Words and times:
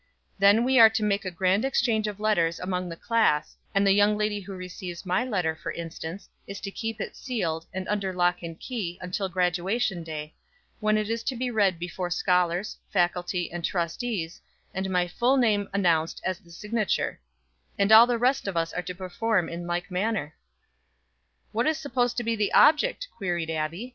Then 0.39 0.63
we 0.63 0.79
are 0.79 0.89
to 0.89 1.03
make 1.03 1.25
a 1.25 1.29
grand 1.29 1.63
exchange 1.63 2.07
of 2.07 2.19
letters 2.19 2.59
among 2.59 2.89
the 2.89 2.95
class, 2.95 3.55
and 3.75 3.85
the 3.85 3.91
young 3.93 4.17
lady 4.17 4.39
who 4.39 4.55
receives 4.55 5.05
my 5.05 5.23
letter, 5.23 5.55
for 5.55 5.71
instance, 5.71 6.27
is 6.47 6.59
to 6.61 6.71
keep 6.71 6.99
it 6.99 7.15
sealed, 7.15 7.67
and 7.71 7.87
under 7.87 8.11
lock 8.11 8.41
and 8.41 8.59
key, 8.59 8.97
until 8.99 9.29
graduation 9.29 10.03
day, 10.03 10.33
when 10.79 10.97
it 10.97 11.07
is 11.07 11.21
to 11.25 11.35
be 11.35 11.51
read 11.51 11.77
before 11.77 12.09
scholars, 12.09 12.75
faculty, 12.89 13.51
and 13.51 13.63
trustees, 13.63 14.41
and 14.73 14.89
my 14.89 15.07
full 15.07 15.37
name 15.37 15.69
announced 15.71 16.19
as 16.25 16.39
the 16.39 16.49
signature; 16.49 17.21
and 17.77 17.91
all 17.91 18.07
the 18.07 18.17
rest 18.17 18.47
of 18.47 18.57
us 18.57 18.73
are 18.73 18.81
to 18.81 18.95
perform 18.95 19.47
in 19.49 19.67
like 19.67 19.91
manner." 19.91 20.33
"What 21.51 21.67
is 21.67 21.77
supposed 21.77 22.17
to 22.17 22.23
be 22.23 22.35
the 22.35 22.51
object?" 22.55 23.07
queried 23.19 23.51
Abbie. 23.51 23.89